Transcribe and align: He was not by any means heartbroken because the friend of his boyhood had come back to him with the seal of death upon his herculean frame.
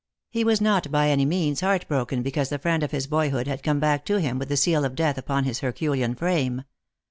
He 0.31 0.43
was 0.43 0.59
not 0.59 0.89
by 0.89 1.11
any 1.11 1.25
means 1.25 1.61
heartbroken 1.61 2.23
because 2.23 2.49
the 2.49 2.57
friend 2.57 2.81
of 2.81 2.89
his 2.89 3.05
boyhood 3.05 3.45
had 3.45 3.61
come 3.61 3.79
back 3.79 4.03
to 4.05 4.19
him 4.19 4.39
with 4.39 4.49
the 4.49 4.57
seal 4.57 4.83
of 4.83 4.95
death 4.95 5.19
upon 5.19 5.43
his 5.43 5.59
herculean 5.59 6.15
frame. 6.15 6.63